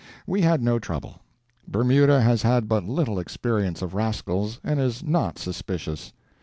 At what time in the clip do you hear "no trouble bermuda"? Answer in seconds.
0.63-2.21